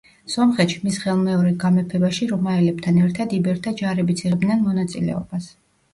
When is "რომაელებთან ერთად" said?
2.33-3.37